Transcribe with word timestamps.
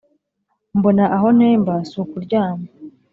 mbona 0.77 1.03
aho 1.15 1.27
ntemba 1.37 1.75
si 1.89 1.95
ukuryama 2.03 2.67